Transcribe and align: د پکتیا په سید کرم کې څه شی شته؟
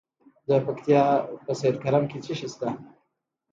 د 0.47 0.49
پکتیا 0.65 1.03
په 1.45 1.51
سید 1.59 1.75
کرم 1.83 2.03
کې 2.11 2.17
څه 2.25 2.33
شی 2.39 2.47
شته؟ 2.51 2.67